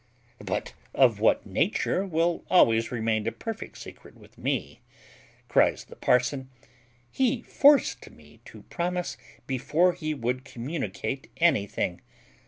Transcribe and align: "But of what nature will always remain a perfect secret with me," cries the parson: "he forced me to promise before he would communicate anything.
"But 0.43 0.73
of 0.95 1.19
what 1.19 1.45
nature 1.45 2.03
will 2.07 2.43
always 2.49 2.91
remain 2.91 3.27
a 3.27 3.31
perfect 3.31 3.77
secret 3.77 4.15
with 4.17 4.35
me," 4.35 4.81
cries 5.47 5.85
the 5.85 5.95
parson: 5.95 6.49
"he 7.11 7.43
forced 7.43 8.09
me 8.09 8.39
to 8.45 8.63
promise 8.63 9.15
before 9.45 9.93
he 9.93 10.15
would 10.15 10.43
communicate 10.43 11.29
anything. 11.37 12.01